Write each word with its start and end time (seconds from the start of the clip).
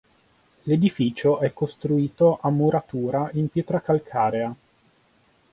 L'edificio 0.63 1.39
è 1.41 1.53
costruito 1.53 2.39
a 2.41 2.49
muratura 2.49 3.29
in 3.33 3.49
pietra 3.49 3.81
calcarea. 3.83 4.55